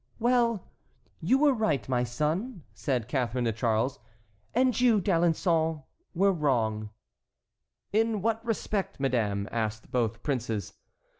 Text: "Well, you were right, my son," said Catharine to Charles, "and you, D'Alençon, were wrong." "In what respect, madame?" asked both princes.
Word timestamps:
"Well, 0.17 0.63
you 1.19 1.37
were 1.37 1.53
right, 1.53 1.87
my 1.87 2.03
son," 2.03 2.63
said 2.73 3.07
Catharine 3.07 3.45
to 3.45 3.51
Charles, 3.51 3.99
"and 4.55 4.73
you, 4.81 4.99
D'Alençon, 4.99 5.83
were 6.15 6.33
wrong." 6.33 6.89
"In 7.93 8.23
what 8.23 8.43
respect, 8.43 8.99
madame?" 8.99 9.47
asked 9.51 9.91
both 9.91 10.23
princes. 10.23 10.73